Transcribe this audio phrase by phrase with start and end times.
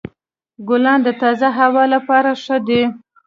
[0.67, 2.81] ګلان د تازه هوا لپاره ښه دي.